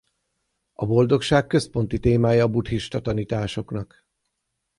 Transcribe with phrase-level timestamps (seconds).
[0.73, 4.05] A boldogság központi témája a buddhista tanításoknak.